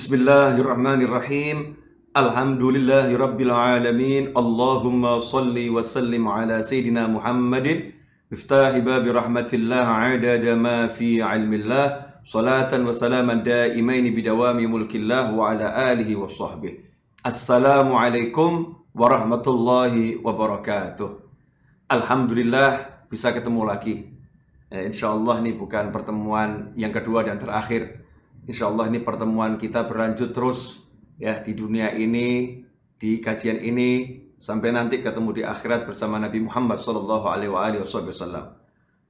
[0.00, 1.76] Bismillahirrahmanirrahim.
[2.16, 4.32] Alhamdulillahirabbil alamin.
[4.32, 7.92] Allahumma salli wa sallim ala sayyidina Muhammadin
[8.32, 9.84] miftahi babi rahmatillah
[10.16, 12.16] adada ma fi ilmillah.
[12.24, 16.80] Salatan wa salaman daimain bidawami mulkillah wa ala alihi wa sahbihi.
[17.20, 21.12] Assalamualaikum warahmatullahi wabarakatuh.
[21.92, 24.08] Alhamdulillah bisa ketemu lagi.
[24.72, 28.00] Eh, insya Allah ini bukan pertemuan yang kedua dan terakhir
[28.48, 30.84] Insya Allah ini pertemuan kita berlanjut terus
[31.20, 32.60] ya di dunia ini,
[32.96, 37.52] di kajian ini sampai nanti ketemu di akhirat bersama Nabi Muhammad Shallallahu Alaihi
[37.84, 38.56] Wasallam.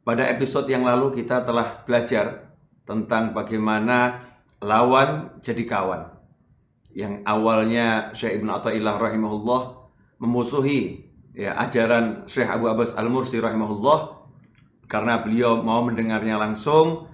[0.00, 2.56] Pada episode yang lalu kita telah belajar
[2.88, 4.24] tentang bagaimana
[4.64, 6.16] lawan jadi kawan.
[6.96, 9.60] Yang awalnya Syekh Ibn Atta'illah rahimahullah
[10.24, 11.04] memusuhi
[11.36, 14.16] ya, ajaran Syekh Abu Abbas Al-Mursi rahimahullah
[14.88, 17.06] karena beliau mau mendengarnya langsung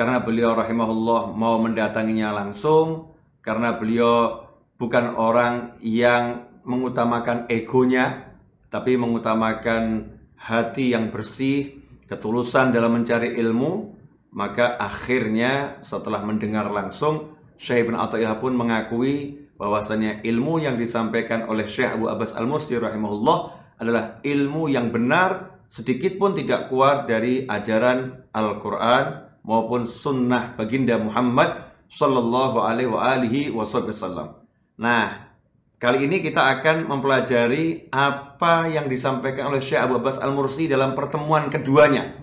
[0.00, 3.12] karena beliau rahimahullah mau mendatanginya langsung
[3.44, 4.48] karena beliau
[4.80, 8.32] bukan orang yang mengutamakan egonya
[8.72, 10.08] tapi mengutamakan
[10.40, 14.00] hati yang bersih ketulusan dalam mencari ilmu.
[14.32, 21.68] Maka akhirnya setelah mendengar langsung Syekh bin Athaillah pun mengakui bahwasanya ilmu yang disampaikan oleh
[21.68, 23.38] Syekh Abu Abbas Al-Musti rahimahullah
[23.76, 31.70] adalah ilmu yang benar sedikit pun tidak keluar dari ajaran Al-Qur'an maupun sunnah baginda Muhammad
[31.90, 34.38] Sallallahu Alaihi Wasallam.
[34.78, 35.34] Nah,
[35.82, 40.94] kali ini kita akan mempelajari apa yang disampaikan oleh Syekh Abu Abbas Al Mursi dalam
[40.94, 42.14] pertemuan keduanya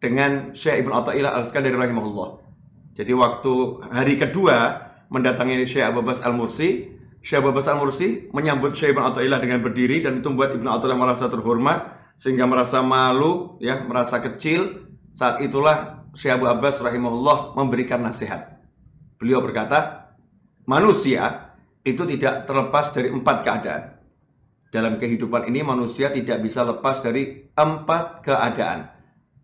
[0.00, 2.40] dengan Syekh Ibn Atta'illah Al Skandari rahimahullah.
[2.96, 3.52] Jadi waktu
[3.92, 6.88] hari kedua mendatangi Syekh Abu Abbas Al Mursi,
[7.20, 10.66] Syekh Abu Abbas Al Mursi menyambut Syekh Ibn Atta'illah dengan berdiri dan itu membuat Ibn
[10.80, 14.88] Atta'illah merasa terhormat sehingga merasa malu, ya, merasa kecil.
[15.12, 18.58] Saat itulah Syekh Abu Abbas rahimahullah memberikan nasihat.
[19.20, 20.10] Beliau berkata,
[20.66, 21.54] manusia
[21.86, 23.82] itu tidak terlepas dari empat keadaan.
[24.70, 28.86] Dalam kehidupan ini manusia tidak bisa lepas dari empat keadaan.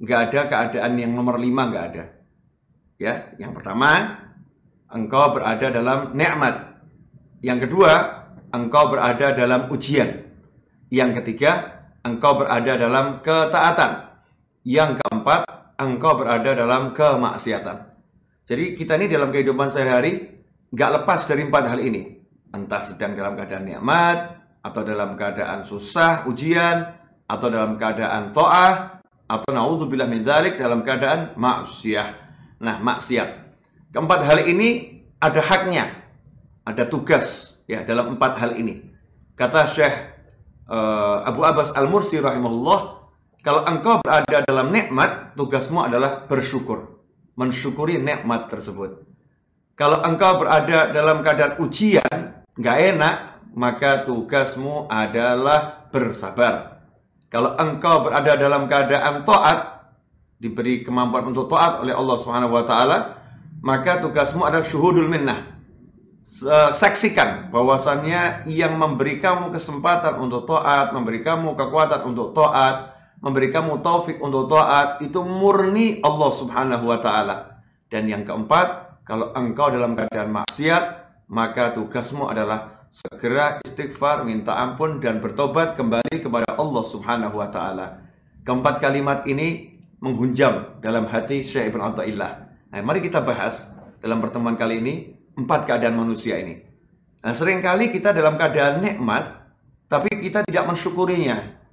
[0.00, 2.04] Nggak ada keadaan yang nomor lima, nggak ada.
[3.00, 4.20] Ya, yang pertama,
[4.92, 6.76] engkau berada dalam nikmat.
[7.40, 7.92] Yang kedua,
[8.52, 10.28] engkau berada dalam ujian.
[10.92, 14.12] Yang ketiga, engkau berada dalam ketaatan.
[14.64, 17.94] Yang keempat, engkau berada dalam kemaksiatan.
[18.44, 22.02] Jadi kita ini dalam kehidupan sehari-hari nggak lepas dari empat hal ini.
[22.54, 24.18] Entah sedang dalam keadaan nikmat,
[24.64, 26.88] atau dalam keadaan susah, ujian,
[27.28, 32.12] atau dalam keadaan to'ah, atau naudzubillah min dzalik dalam keadaan maksiat.
[32.64, 33.28] Nah, maksiat.
[33.92, 35.92] Keempat hal ini ada haknya,
[36.64, 38.80] ada tugas ya dalam empat hal ini.
[39.36, 39.94] Kata Syekh
[40.68, 43.03] uh, Abu Abbas Al-Mursi rahimahullah,
[43.44, 46.96] kalau engkau berada dalam nikmat, tugasmu adalah bersyukur.
[47.36, 49.04] Mensyukuri nikmat tersebut.
[49.76, 53.16] Kalau engkau berada dalam keadaan ujian, nggak enak,
[53.52, 56.80] maka tugasmu adalah bersabar.
[57.28, 59.92] Kalau engkau berada dalam keadaan taat,
[60.40, 62.98] diberi kemampuan untuk taat oleh Allah Subhanahu wa taala,
[63.60, 65.52] maka tugasmu adalah syuhudul minnah.
[66.72, 72.93] Saksikan bahwasannya yang memberi kamu kesempatan untuk taat, memberi kamu kekuatan untuk taat,
[73.24, 77.64] memberi kamu taufik untuk taat itu murni Allah Subhanahu wa taala.
[77.88, 80.84] Dan yang keempat, kalau engkau dalam keadaan maksiat,
[81.32, 88.04] maka tugasmu adalah segera istighfar, minta ampun dan bertobat kembali kepada Allah Subhanahu wa taala.
[88.44, 89.72] Keempat kalimat ini
[90.04, 92.32] menghunjam dalam hati Syekh Ibn Atta'illah.
[92.76, 93.72] Nah, mari kita bahas
[94.04, 94.94] dalam pertemuan kali ini
[95.32, 96.60] empat keadaan manusia ini.
[97.24, 99.48] Nah, sering kali kita dalam keadaan nikmat,
[99.88, 101.63] tapi kita tidak mensyukurinya.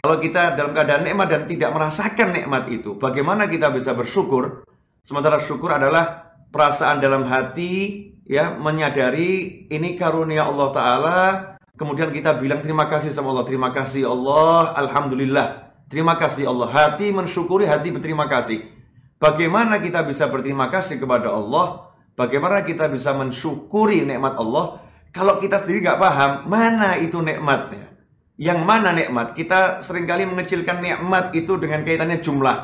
[0.00, 4.64] Kalau kita dalam keadaan nikmat dan tidak merasakan nikmat itu, bagaimana kita bisa bersyukur?
[5.04, 11.20] Sementara syukur adalah perasaan dalam hati ya menyadari ini karunia Allah taala,
[11.76, 15.68] kemudian kita bilang terima kasih sama Allah, terima kasih Allah, alhamdulillah.
[15.90, 16.70] Terima kasih Allah.
[16.70, 18.62] Hati mensyukuri, hati berterima kasih.
[19.18, 21.90] Bagaimana kita bisa berterima kasih kepada Allah?
[22.14, 24.80] Bagaimana kita bisa mensyukuri nikmat Allah?
[25.10, 27.90] Kalau kita sendiri nggak paham mana itu nikmatnya,
[28.40, 29.36] yang mana nikmat?
[29.36, 32.56] Kita sering kali mengecilkan nikmat itu dengan kaitannya jumlah.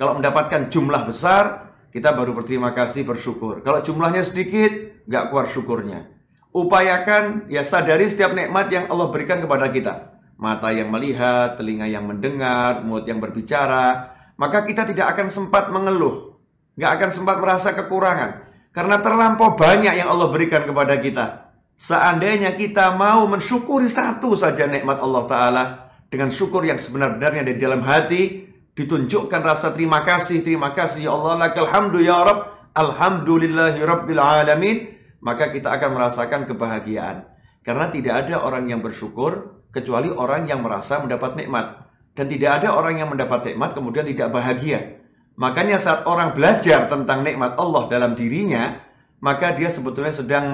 [0.00, 3.60] Kalau mendapatkan jumlah besar, kita baru berterima kasih, bersyukur.
[3.60, 4.72] Kalau jumlahnya sedikit,
[5.04, 6.08] nggak keluar syukurnya.
[6.56, 10.16] Upayakan, ya sadari setiap nikmat yang Allah berikan kepada kita.
[10.40, 14.16] Mata yang melihat, telinga yang mendengar, mulut yang berbicara.
[14.40, 16.32] Maka kita tidak akan sempat mengeluh.
[16.80, 18.48] Nggak akan sempat merasa kekurangan.
[18.72, 21.49] Karena terlampau banyak yang Allah berikan kepada kita.
[21.80, 25.64] Seandainya kita mau mensyukuri satu saja nikmat Allah Ta'ala
[26.12, 28.44] dengan syukur yang sebenar-benarnya dari dalam hati,
[28.76, 31.64] ditunjukkan rasa terima kasih, terima kasih ya Allah, lakal
[32.04, 34.76] ya Rabb, alhamdulillahi rabbil alamin.
[35.20, 37.24] maka kita akan merasakan kebahagiaan.
[37.64, 41.80] Karena tidak ada orang yang bersyukur kecuali orang yang merasa mendapat nikmat.
[42.12, 45.00] Dan tidak ada orang yang mendapat nikmat kemudian tidak bahagia.
[45.36, 48.80] Makanya saat orang belajar tentang nikmat Allah dalam dirinya,
[49.20, 50.50] maka dia sebetulnya sedang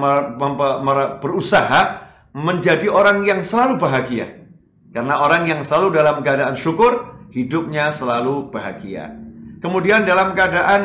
[1.23, 4.45] berusaha menjadi orang yang selalu bahagia.
[4.91, 9.15] Karena orang yang selalu dalam keadaan syukur, hidupnya selalu bahagia.
[9.63, 10.81] Kemudian dalam keadaan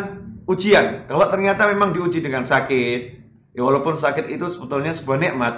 [0.48, 3.00] ujian, kalau ternyata memang diuji dengan sakit,
[3.52, 5.54] ya walaupun sakit itu sebetulnya sebuah nikmat,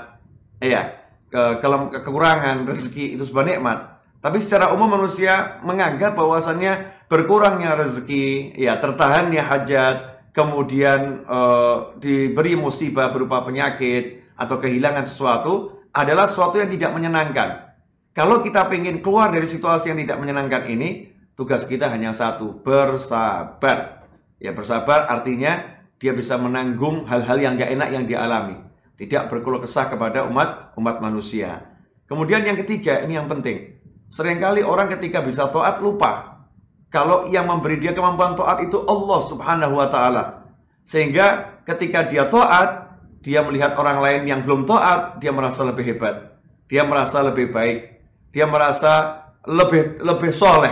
[0.60, 0.98] ya
[1.30, 1.66] ke, ke
[2.02, 3.78] kekurangan rezeki itu sebuah nikmat.
[4.24, 11.40] Tapi secara umum manusia menganggap bahwasannya berkurangnya rezeki, ya tertahannya hajat, kemudian e,
[12.02, 17.78] diberi musibah berupa penyakit atau kehilangan sesuatu adalah sesuatu yang tidak menyenangkan.
[18.14, 24.06] Kalau kita ingin keluar dari situasi yang tidak menyenangkan ini, tugas kita hanya satu, bersabar.
[24.42, 28.58] Ya bersabar artinya dia bisa menanggung hal-hal yang gak enak yang dialami.
[28.94, 31.75] Tidak berkeluh kesah kepada umat umat manusia.
[32.06, 33.81] Kemudian yang ketiga, ini yang penting.
[34.12, 36.33] Seringkali orang ketika bisa taat lupa.
[36.94, 40.46] Kalau yang memberi dia kemampuan taat itu Allah subhanahu wa ta'ala.
[40.87, 46.38] Sehingga ketika dia taat, dia melihat orang lain yang belum taat, dia merasa lebih hebat.
[46.70, 47.99] Dia merasa lebih baik.
[48.31, 50.70] Dia merasa lebih lebih soleh.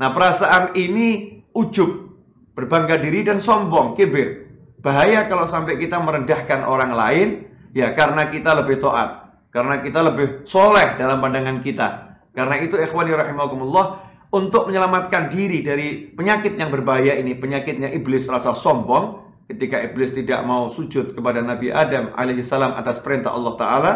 [0.00, 2.08] Nah perasaan ini ujub,
[2.56, 4.48] berbangga diri dan sombong, kibir.
[4.80, 7.28] Bahaya kalau sampai kita merendahkan orang lain,
[7.76, 9.28] ya karena kita lebih taat.
[9.52, 12.16] Karena kita lebih soleh dalam pandangan kita.
[12.32, 18.54] Karena itu ikhwani rahimakumullah untuk menyelamatkan diri dari penyakit yang berbahaya ini, penyakitnya iblis rasa
[18.54, 23.92] sombong ketika iblis tidak mau sujud kepada Nabi Adam alaihissalam atas perintah Allah taala,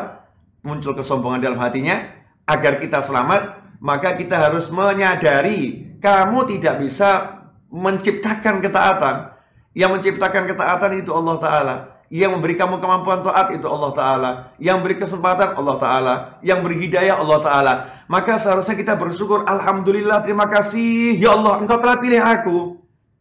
[0.66, 2.02] muncul kesombongan dalam hatinya
[2.50, 7.40] agar kita selamat, maka kita harus menyadari kamu tidak bisa
[7.70, 9.38] menciptakan ketaatan.
[9.74, 11.76] Yang menciptakan ketaatan itu Allah taala.
[12.12, 14.30] Yang memberi kamu kemampuan taat itu Allah Ta'ala.
[14.60, 16.14] Yang beri kesempatan Allah Ta'ala.
[16.44, 17.72] Yang beri hidayah Allah Ta'ala.
[18.06, 19.48] Maka seharusnya kita bersyukur.
[19.48, 21.16] Alhamdulillah terima kasih.
[21.16, 22.56] Ya Allah engkau telah pilih aku.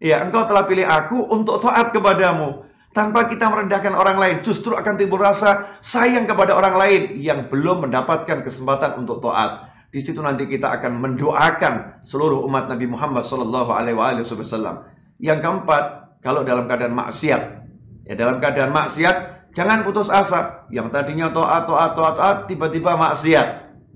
[0.04, 2.68] Ya engkau telah pilih aku untuk taat kepadamu.
[2.92, 4.36] Tanpa kita merendahkan orang lain.
[4.44, 7.02] Justru akan timbul rasa sayang kepada orang lain.
[7.18, 9.72] Yang belum mendapatkan kesempatan untuk taat.
[9.94, 14.90] Di situ nanti kita akan mendoakan seluruh umat Nabi Muhammad Wasallam.
[15.22, 15.84] Yang keempat,
[16.20, 17.63] kalau dalam keadaan maksiat,
[18.04, 20.68] Ya dalam keadaan maksiat jangan putus asa.
[20.68, 23.48] Yang tadinya taat taat taat taat tiba-tiba maksiat.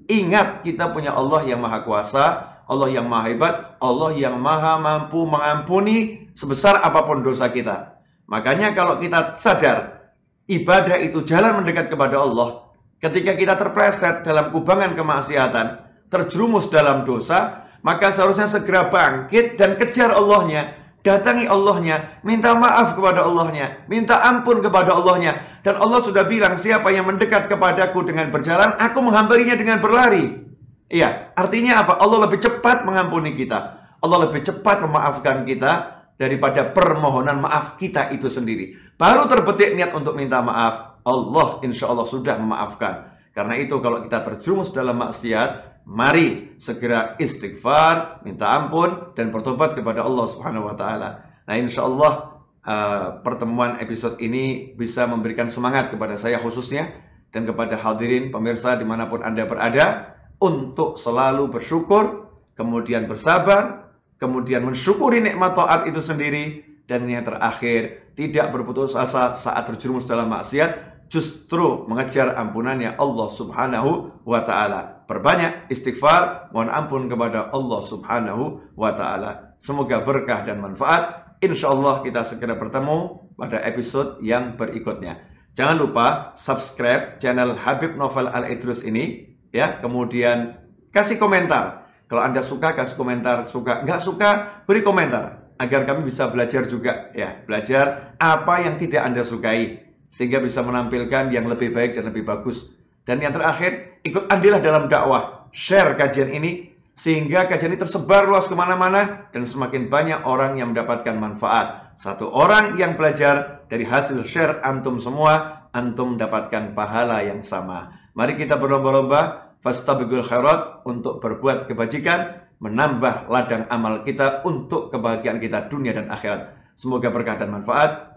[0.08, 2.26] Ingat kita punya Allah yang maha kuasa,
[2.64, 8.00] Allah yang maha hebat, Allah yang maha mampu mengampuni sebesar apa pun dosa kita.
[8.32, 10.12] Makanya kalau kita sadar
[10.48, 12.72] ibadah itu jalan mendekat kepada Allah,
[13.04, 15.68] ketika kita terpleset dalam kubangan kemaksiatan,
[16.08, 23.24] terjerumus dalam dosa, maka seharusnya segera bangkit dan kejar Allahnya datangi Allahnya, minta maaf kepada
[23.24, 25.64] Allahnya, minta ampun kepada Allahnya.
[25.64, 30.44] Dan Allah sudah bilang, siapa yang mendekat kepadaku dengan berjalan, aku menghampirinya dengan berlari.
[30.92, 32.00] Iya, artinya apa?
[32.04, 33.80] Allah lebih cepat mengampuni kita.
[34.04, 38.76] Allah lebih cepat memaafkan kita daripada permohonan maaf kita itu sendiri.
[39.00, 43.16] Baru terbetik niat untuk minta maaf, Allah insya Allah sudah memaafkan.
[43.32, 50.04] Karena itu kalau kita terjerumus dalam maksiat, Mari segera istighfar, minta ampun dan bertobat kepada
[50.04, 51.24] Allah Subhanahu wa taala.
[51.48, 56.92] Nah, insya Allah uh, pertemuan episode ini bisa memberikan semangat kepada saya khususnya
[57.32, 60.12] dan kepada hadirin pemirsa di mana pun Anda berada
[60.44, 68.52] untuk selalu bersyukur, kemudian bersabar, kemudian mensyukuri nikmat taat itu sendiri dan yang terakhir tidak
[68.52, 73.92] berputus asa saat terjerumus dalam maksiat justru mengejar ampunannya Allah Subhanahu
[74.28, 75.08] wa taala.
[75.08, 79.56] Perbanyak istighfar, mohon ampun kepada Allah Subhanahu wa taala.
[79.58, 81.36] Semoga berkah dan manfaat.
[81.40, 85.24] Insya Allah kita segera bertemu pada episode yang berikutnya.
[85.56, 89.80] Jangan lupa subscribe channel Habib Novel Al Idrus ini ya.
[89.80, 90.60] Kemudian
[90.92, 91.88] kasih komentar.
[92.08, 94.30] Kalau Anda suka kasih komentar, suka nggak suka
[94.64, 100.40] beri komentar agar kami bisa belajar juga ya, belajar apa yang tidak Anda sukai sehingga
[100.40, 102.72] bisa menampilkan yang lebih baik dan lebih bagus.
[103.08, 105.48] Dan yang terakhir, ikut andilah dalam dakwah.
[105.56, 110.74] Share kajian ini sehingga kajian ini tersebar luas ke mana-mana dan semakin banyak orang yang
[110.74, 111.94] mendapatkan manfaat.
[111.94, 117.94] Satu orang yang belajar dari hasil share antum semua, antum mendapatkan pahala yang sama.
[118.18, 125.70] Mari kita berlomba-lomba, fastabigul khairat untuk berbuat kebajikan, menambah ladang amal kita untuk kebahagiaan kita
[125.70, 126.58] dunia dan akhirat.
[126.78, 128.14] Semoga berkah dan manfaat.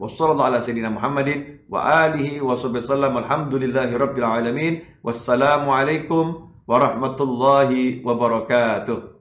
[5.00, 9.19] Wassalamualaikum warahmatullahi wabarakatuh.